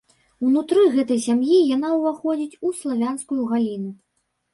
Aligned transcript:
Унутры 0.45 0.85
гэтай 0.95 1.19
сям'і 1.25 1.57
яна 1.75 1.91
ўваходзіць 1.97 2.59
у 2.69 2.73
славянскую 2.79 3.41
галіну. 3.53 3.91